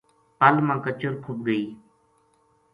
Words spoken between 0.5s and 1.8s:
ما کچر کھُب گئی